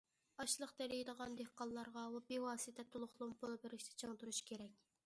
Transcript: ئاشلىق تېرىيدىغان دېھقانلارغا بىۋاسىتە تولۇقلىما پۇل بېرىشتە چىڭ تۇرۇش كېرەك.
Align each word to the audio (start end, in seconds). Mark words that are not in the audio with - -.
ئاشلىق 0.43 0.71
تېرىيدىغان 0.79 1.35
دېھقانلارغا 1.41 2.07
بىۋاسىتە 2.33 2.87
تولۇقلىما 2.97 3.39
پۇل 3.45 3.57
بېرىشتە 3.67 4.03
چىڭ 4.03 4.23
تۇرۇش 4.25 4.47
كېرەك. 4.53 4.85